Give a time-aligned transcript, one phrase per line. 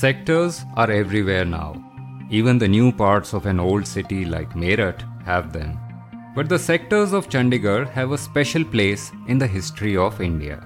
[0.00, 1.70] Sectors are everywhere now.
[2.30, 5.78] Even the new parts of an old city like Meerut have them.
[6.34, 10.58] But the sectors of Chandigarh have a special place in the history of India.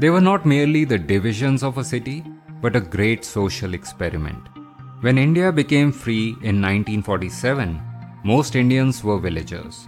[0.00, 2.24] They were not merely the divisions of a city,
[2.60, 4.48] but a great social experiment.
[5.02, 7.80] When India became free in 1947,
[8.24, 9.86] most Indians were villagers.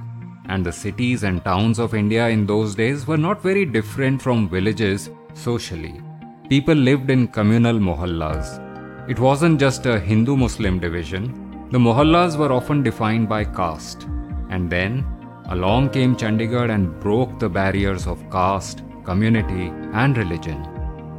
[0.49, 4.49] And the cities and towns of India in those days were not very different from
[4.49, 6.01] villages socially.
[6.49, 8.63] People lived in communal mohallas.
[9.09, 14.03] It wasn't just a Hindu Muslim division, the mohallas were often defined by caste.
[14.51, 15.05] And then,
[15.49, 20.67] along came Chandigarh and broke the barriers of caste, community, and religion.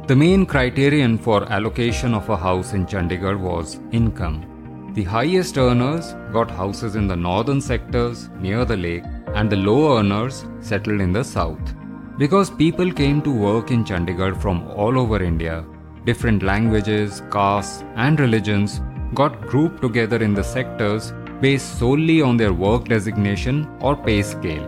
[0.06, 4.92] The main criterion for allocation of a house in Chandigarh was income.
[4.94, 9.98] The highest earners got houses in the northern sectors near the lake, and the low
[9.98, 11.74] earners settled in the south.
[12.18, 15.64] Because people came to work in Chandigarh from all over India,
[16.08, 18.80] different languages, castes, and religions
[19.14, 24.66] got grouped together in the sectors based solely on their work designation or pay scale.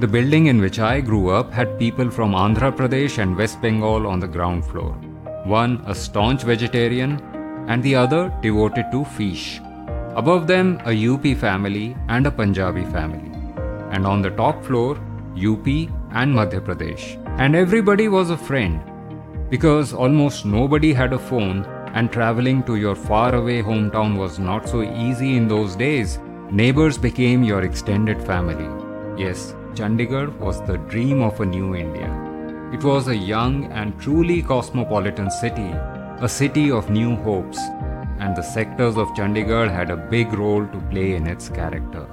[0.00, 4.06] The building in which I grew up had people from Andhra Pradesh and West Bengal
[4.06, 4.92] on the ground floor.
[5.58, 7.12] One a staunch vegetarian,
[7.68, 9.60] and the other devoted to fish.
[10.22, 13.32] Above them, a UP family and a Punjabi family.
[13.90, 14.96] And on the top floor,
[15.50, 15.68] UP
[16.20, 17.06] and Madhya Pradesh.
[17.38, 18.82] And everybody was a friend
[19.54, 21.58] because almost nobody had a phone
[21.94, 26.18] and traveling to your faraway hometown was not so easy in those days.
[26.50, 28.66] Neighbors became your extended family.
[29.16, 32.10] Yes, Chandigarh was the dream of a new India.
[32.72, 35.70] It was a young and truly cosmopolitan city,
[36.28, 37.58] a city of new hopes,
[38.18, 42.04] and the sectors of Chandigarh had a big role to play in its character.